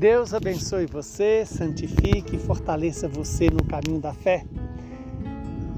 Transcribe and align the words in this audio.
Deus 0.00 0.32
abençoe 0.32 0.86
você, 0.86 1.44
santifique 1.44 2.34
e 2.34 2.38
fortaleça 2.38 3.06
você 3.06 3.50
no 3.50 3.62
caminho 3.62 4.00
da 4.00 4.14
fé. 4.14 4.46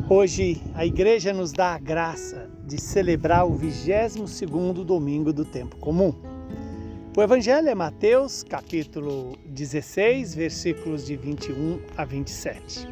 Hoje 0.08 0.62
a 0.76 0.86
igreja 0.86 1.32
nos 1.32 1.50
dá 1.50 1.74
a 1.74 1.78
graça 1.78 2.48
de 2.64 2.80
celebrar 2.80 3.44
o 3.44 3.58
22º 3.58 4.84
domingo 4.84 5.32
do 5.32 5.44
tempo 5.44 5.74
comum. 5.78 6.14
O 7.16 7.20
evangelho 7.20 7.68
é 7.68 7.74
Mateus, 7.74 8.44
capítulo 8.44 9.36
16, 9.44 10.36
versículos 10.36 11.04
de 11.04 11.16
21 11.16 11.80
a 11.96 12.04
27. 12.04 12.86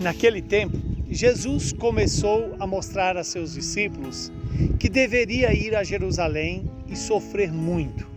Naquele 0.00 0.40
tempo, 0.40 0.78
Jesus 1.10 1.70
começou 1.70 2.56
a 2.58 2.66
mostrar 2.66 3.18
a 3.18 3.24
seus 3.24 3.52
discípulos 3.52 4.32
que 4.78 4.88
deveria 4.88 5.52
ir 5.52 5.76
a 5.76 5.84
Jerusalém 5.84 6.64
e 6.88 6.96
sofrer 6.96 7.52
muito, 7.52 8.09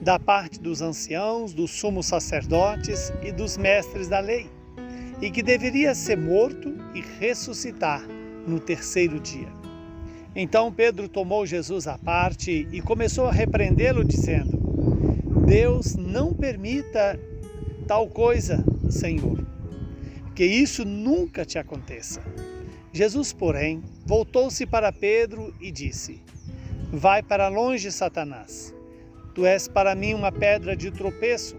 da 0.00 0.18
parte 0.18 0.60
dos 0.60 0.80
anciãos, 0.80 1.52
dos 1.52 1.70
sumos 1.70 2.06
sacerdotes 2.06 3.12
e 3.22 3.32
dos 3.32 3.56
mestres 3.56 4.08
da 4.08 4.20
lei, 4.20 4.48
e 5.20 5.30
que 5.30 5.42
deveria 5.42 5.94
ser 5.94 6.16
morto 6.16 6.74
e 6.94 7.00
ressuscitar 7.20 8.02
no 8.46 8.60
terceiro 8.60 9.18
dia. 9.18 9.48
Então 10.34 10.72
Pedro 10.72 11.08
tomou 11.08 11.44
Jesus 11.44 11.86
à 11.86 11.98
parte 11.98 12.68
e 12.70 12.80
começou 12.80 13.26
a 13.26 13.32
repreendê-lo, 13.32 14.04
dizendo: 14.04 14.58
Deus 15.46 15.96
não 15.96 16.32
permita 16.32 17.18
tal 17.86 18.08
coisa, 18.08 18.64
Senhor 18.88 19.48
que 20.38 20.44
isso 20.44 20.84
nunca 20.84 21.44
te 21.44 21.58
aconteça. 21.58 22.22
Jesus, 22.92 23.32
porém, 23.32 23.82
voltou-se 24.06 24.64
para 24.64 24.92
Pedro 24.92 25.52
e 25.60 25.72
disse: 25.72 26.22
Vai 26.92 27.24
para 27.24 27.48
longe, 27.48 27.90
Satanás. 27.90 28.72
Tu 29.38 29.46
és 29.46 29.68
para 29.68 29.94
mim 29.94 30.14
uma 30.14 30.32
pedra 30.32 30.76
de 30.76 30.90
tropeço, 30.90 31.54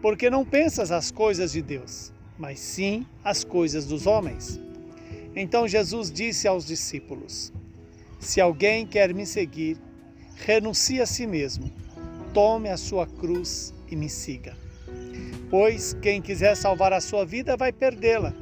porque 0.00 0.30
não 0.30 0.46
pensas 0.46 0.90
as 0.90 1.10
coisas 1.10 1.52
de 1.52 1.60
Deus, 1.60 2.10
mas 2.38 2.58
sim 2.58 3.06
as 3.22 3.44
coisas 3.44 3.84
dos 3.84 4.06
homens. 4.06 4.58
Então 5.36 5.68
Jesus 5.68 6.10
disse 6.10 6.48
aos 6.48 6.64
discípulos: 6.64 7.52
Se 8.18 8.40
alguém 8.40 8.86
quer 8.86 9.12
me 9.12 9.26
seguir, 9.26 9.76
renuncie 10.36 11.02
a 11.02 11.06
si 11.06 11.26
mesmo, 11.26 11.70
tome 12.32 12.70
a 12.70 12.78
sua 12.78 13.06
cruz 13.06 13.74
e 13.90 13.94
me 13.94 14.08
siga. 14.08 14.56
Pois 15.50 15.92
quem 16.00 16.22
quiser 16.22 16.56
salvar 16.56 16.94
a 16.94 17.00
sua 17.02 17.26
vida 17.26 17.58
vai 17.58 17.74
perdê-la, 17.74 18.32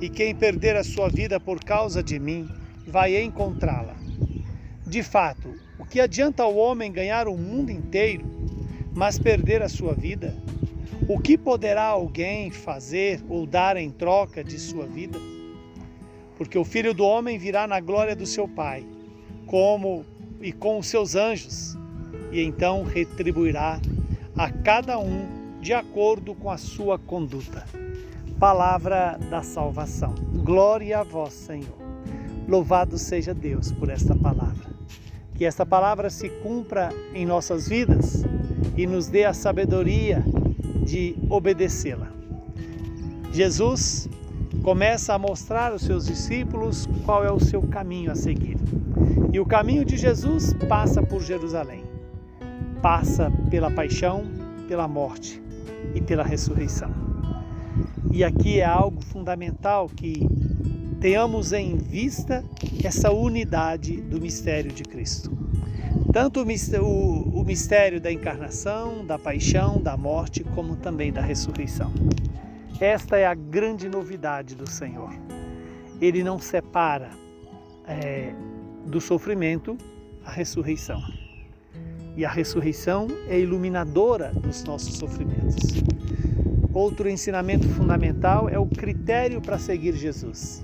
e 0.00 0.08
quem 0.10 0.34
perder 0.34 0.74
a 0.74 0.82
sua 0.82 1.08
vida 1.08 1.38
por 1.38 1.62
causa 1.62 2.02
de 2.02 2.18
mim 2.18 2.48
vai 2.84 3.22
encontrá-la. 3.22 3.94
De 4.84 5.00
fato, 5.00 5.54
que 5.90 6.00
adianta 6.00 6.46
o 6.46 6.56
homem 6.56 6.92
ganhar 6.92 7.26
o 7.26 7.36
mundo 7.36 7.70
inteiro, 7.72 8.24
mas 8.94 9.18
perder 9.18 9.60
a 9.60 9.68
sua 9.68 9.92
vida? 9.92 10.32
O 11.08 11.18
que 11.18 11.36
poderá 11.36 11.84
alguém 11.84 12.52
fazer 12.52 13.20
ou 13.28 13.44
dar 13.44 13.76
em 13.76 13.90
troca 13.90 14.44
de 14.44 14.56
sua 14.56 14.86
vida? 14.86 15.18
Porque 16.38 16.56
o 16.56 16.64
filho 16.64 16.94
do 16.94 17.02
homem 17.02 17.36
virá 17.38 17.66
na 17.66 17.80
glória 17.80 18.14
do 18.14 18.24
seu 18.24 18.46
Pai, 18.46 18.86
como 19.46 20.04
e 20.40 20.52
com 20.52 20.78
os 20.78 20.86
seus 20.86 21.16
anjos, 21.16 21.76
e 22.30 22.40
então 22.40 22.84
retribuirá 22.84 23.80
a 24.36 24.48
cada 24.48 24.96
um 24.96 25.58
de 25.60 25.74
acordo 25.74 26.36
com 26.36 26.50
a 26.50 26.56
sua 26.56 27.00
conduta. 27.00 27.66
Palavra 28.38 29.18
da 29.28 29.42
salvação. 29.42 30.14
Glória 30.44 31.00
a 31.00 31.02
vós, 31.02 31.32
Senhor. 31.32 31.76
Louvado 32.46 32.96
seja 32.96 33.34
Deus 33.34 33.72
por 33.72 33.90
esta 33.90 34.14
palavra. 34.14 34.79
Que 35.40 35.46
esta 35.46 35.64
palavra 35.64 36.10
se 36.10 36.28
cumpra 36.28 36.90
em 37.14 37.24
nossas 37.24 37.66
vidas 37.66 38.26
e 38.76 38.86
nos 38.86 39.08
dê 39.08 39.24
a 39.24 39.32
sabedoria 39.32 40.22
de 40.84 41.16
obedecê-la. 41.30 42.08
Jesus 43.32 44.06
começa 44.62 45.14
a 45.14 45.18
mostrar 45.18 45.72
aos 45.72 45.80
seus 45.80 46.04
discípulos 46.04 46.86
qual 47.06 47.24
é 47.24 47.32
o 47.32 47.40
seu 47.40 47.62
caminho 47.62 48.12
a 48.12 48.14
seguir. 48.14 48.58
E 49.32 49.40
o 49.40 49.46
caminho 49.46 49.82
de 49.82 49.96
Jesus 49.96 50.52
passa 50.68 51.02
por 51.02 51.22
Jerusalém. 51.22 51.84
Passa 52.82 53.32
pela 53.48 53.70
paixão, 53.70 54.26
pela 54.68 54.86
morte 54.86 55.42
e 55.94 56.02
pela 56.02 56.22
ressurreição. 56.22 56.90
E 58.12 58.22
aqui 58.22 58.60
é 58.60 58.66
algo 58.66 59.02
fundamental 59.02 59.88
que 59.88 60.28
tenhamos 61.00 61.52
em 61.52 61.76
vista 61.76 62.44
essa 62.84 63.10
unidade 63.10 64.00
do 64.02 64.20
mistério 64.20 64.70
de 64.70 64.82
Cristo. 64.82 65.30
Tanto 66.12 66.42
o 66.42 67.44
mistério 67.44 68.00
da 68.00 68.12
encarnação, 68.12 69.06
da 69.06 69.18
paixão, 69.18 69.80
da 69.80 69.96
morte, 69.96 70.44
como 70.44 70.76
também 70.76 71.12
da 71.12 71.22
ressurreição. 71.22 71.92
Esta 72.78 73.16
é 73.16 73.26
a 73.26 73.34
grande 73.34 73.88
novidade 73.88 74.54
do 74.54 74.68
Senhor. 74.68 75.12
Ele 76.00 76.22
não 76.22 76.38
separa 76.38 77.10
é, 77.86 78.34
do 78.86 79.00
sofrimento 79.00 79.76
a 80.24 80.30
ressurreição 80.30 81.00
e 82.16 82.24
a 82.24 82.30
ressurreição 82.30 83.06
é 83.28 83.38
iluminadora 83.38 84.32
dos 84.34 84.64
nossos 84.64 84.96
sofrimentos. 84.96 85.82
Outro 86.72 87.08
ensinamento 87.08 87.68
fundamental 87.68 88.48
é 88.48 88.58
o 88.58 88.66
critério 88.66 89.40
para 89.40 89.58
seguir 89.58 89.94
Jesus. 89.94 90.62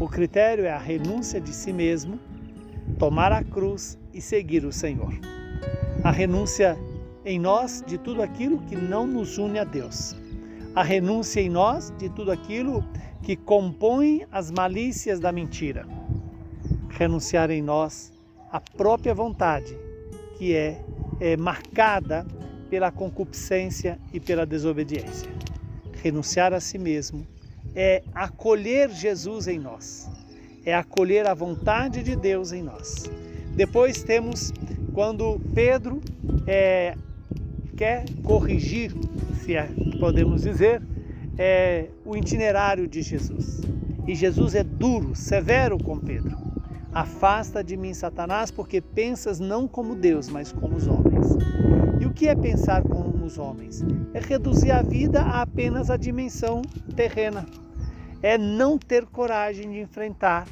O 0.00 0.08
critério 0.08 0.64
é 0.64 0.70
a 0.70 0.78
renúncia 0.78 1.40
de 1.40 1.52
si 1.52 1.72
mesmo, 1.72 2.20
tomar 3.00 3.32
a 3.32 3.42
cruz 3.42 3.98
e 4.14 4.20
seguir 4.20 4.64
o 4.64 4.72
Senhor. 4.72 5.12
A 6.04 6.12
renúncia 6.12 6.78
em 7.24 7.36
nós 7.36 7.82
de 7.84 7.98
tudo 7.98 8.22
aquilo 8.22 8.58
que 8.60 8.76
não 8.76 9.08
nos 9.08 9.38
une 9.38 9.58
a 9.58 9.64
Deus. 9.64 10.14
A 10.72 10.84
renúncia 10.84 11.40
em 11.40 11.48
nós 11.48 11.92
de 11.98 12.08
tudo 12.10 12.30
aquilo 12.30 12.84
que 13.22 13.34
compõe 13.34 14.24
as 14.30 14.52
malícias 14.52 15.18
da 15.18 15.32
mentira. 15.32 15.84
Renunciar 16.90 17.50
em 17.50 17.60
nós 17.60 18.12
a 18.52 18.60
própria 18.60 19.12
vontade 19.12 19.76
que 20.36 20.54
é, 20.54 20.80
é 21.18 21.36
marcada 21.36 22.24
pela 22.70 22.92
concupiscência 22.92 23.98
e 24.12 24.20
pela 24.20 24.46
desobediência. 24.46 25.28
Renunciar 26.00 26.52
a 26.52 26.60
si 26.60 26.78
mesmo 26.78 27.26
é 27.74 28.02
acolher 28.14 28.90
Jesus 28.90 29.46
em 29.48 29.58
nós, 29.58 30.08
é 30.64 30.74
acolher 30.74 31.26
a 31.26 31.34
vontade 31.34 32.02
de 32.02 32.16
Deus 32.16 32.52
em 32.52 32.62
nós. 32.62 33.04
Depois 33.54 34.02
temos 34.02 34.52
quando 34.92 35.40
Pedro 35.54 36.00
é, 36.46 36.94
quer 37.76 38.04
corrigir, 38.22 38.92
se 39.42 39.54
é, 39.54 39.68
podemos 40.00 40.42
dizer, 40.42 40.82
é, 41.38 41.86
o 42.04 42.16
itinerário 42.16 42.88
de 42.88 43.02
Jesus. 43.02 43.60
E 44.06 44.14
Jesus 44.14 44.54
é 44.54 44.64
duro, 44.64 45.14
severo 45.14 45.78
com 45.78 45.98
Pedro. 45.98 46.47
Afasta 46.92 47.62
de 47.62 47.76
mim, 47.76 47.92
Satanás, 47.92 48.50
porque 48.50 48.80
pensas 48.80 49.38
não 49.38 49.68
como 49.68 49.94
Deus, 49.94 50.28
mas 50.28 50.52
como 50.52 50.76
os 50.76 50.86
homens. 50.86 51.36
E 52.00 52.06
o 52.06 52.12
que 52.12 52.28
é 52.28 52.34
pensar 52.34 52.82
como 52.82 53.24
os 53.24 53.38
homens? 53.38 53.84
É 54.14 54.20
reduzir 54.20 54.70
a 54.70 54.82
vida 54.82 55.20
a 55.20 55.42
apenas 55.42 55.90
a 55.90 55.96
dimensão 55.96 56.62
terrena. 56.96 57.46
É 58.22 58.38
não 58.38 58.78
ter 58.78 59.04
coragem 59.06 59.70
de 59.70 59.80
enfrentar 59.80 60.46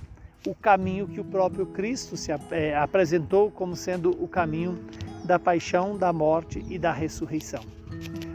o 0.47 0.55
caminho 0.55 1.09
que 1.09 1.21
o 1.21 1.25
próprio 1.25 1.67
Cristo 1.67 2.17
se 2.17 2.31
é, 2.51 2.77
apresentou 2.77 3.51
como 3.51 3.75
sendo 3.75 4.11
o 4.23 4.29
caminho 4.29 4.79
da 5.25 5.39
paixão, 5.39 5.97
da 5.97 6.13
morte 6.13 6.65
e 6.69 6.79
da 6.79 6.93
ressurreição. 6.93 7.63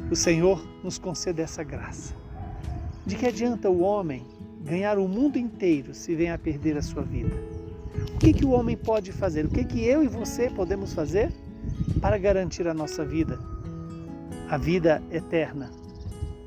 O 0.10 0.16
Senhor 0.16 0.62
nos 0.84 0.98
concede 0.98 1.42
essa 1.42 1.64
graça. 1.64 2.14
De 3.06 3.16
que 3.16 3.26
adianta 3.26 3.70
o 3.70 3.82
homem 3.82 4.26
ganhar 4.62 4.98
o 4.98 5.08
mundo 5.08 5.38
inteiro 5.38 5.94
se 5.94 6.14
vem 6.16 6.30
a 6.30 6.38
perder 6.38 6.78
a 6.78 6.82
sua 6.82 7.02
vida? 7.02 7.51
O 8.16 8.18
que, 8.18 8.34
que 8.34 8.46
o 8.46 8.52
homem 8.52 8.78
pode 8.78 9.12
fazer? 9.12 9.46
O 9.46 9.50
que, 9.50 9.64
que 9.64 9.84
eu 9.84 10.04
e 10.04 10.08
você 10.08 10.50
podemos 10.50 10.94
fazer 10.94 11.32
para 12.02 12.18
garantir 12.18 12.68
a 12.68 12.74
nossa 12.74 13.04
vida, 13.04 13.40
a 14.50 14.58
vida 14.58 15.02
eterna 15.12 15.72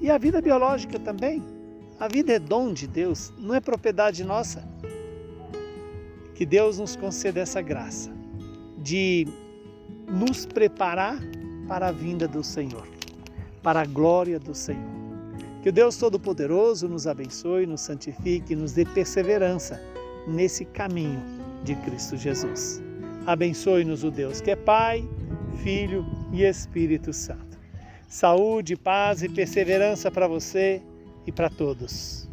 e 0.01 0.11
a 0.11 0.19
vida 0.19 0.41
biológica 0.41 0.99
também? 0.99 1.43
A 1.99 2.09
vida 2.09 2.33
é 2.33 2.39
dom 2.39 2.73
de 2.73 2.87
Deus, 2.87 3.33
não 3.39 3.55
é 3.55 3.61
propriedade 3.61 4.25
nossa. 4.25 4.67
Que 6.35 6.45
Deus 6.45 6.79
nos 6.79 6.97
conceda 6.97 7.41
essa 7.41 7.63
graça 7.63 8.11
de 8.79 9.27
nos 10.09 10.45
preparar 10.45 11.19
para 11.69 11.89
a 11.89 11.93
vinda 11.93 12.27
do 12.27 12.43
Senhor, 12.43 12.87
para 13.63 13.83
a 13.83 13.87
glória 13.87 14.39
do 14.39 14.55
Senhor. 14.55 14.93
Que 15.63 15.69
o 15.69 15.73
Deus 15.73 15.97
Todo-Poderoso 15.97 16.89
nos 16.89 17.07
abençoe, 17.07 17.65
nos 17.65 17.81
santifique 17.81 18.55
nos 18.55 18.73
dê 18.73 18.85
perseverança 18.85 19.81
nesse 20.27 20.65
caminho 20.65 21.23
de 21.63 21.75
Cristo 21.77 22.17
Jesus. 22.17 22.83
Abençoe-nos 23.27 24.05
o 24.05 24.11
Deus 24.11 24.41
que 24.41 24.51
é 24.51 24.57
Pai, 24.57 25.09
Filho 25.63 26.05
e 26.33 26.43
Espírito 26.43 27.13
Santo. 27.13 27.59
Saúde, 28.09 28.77
paz 28.77 29.23
e 29.23 29.29
perseverança 29.29 30.11
para 30.11 30.29
você 30.29 30.83
e 31.27 31.33
para 31.33 31.49
todos. 31.49 32.29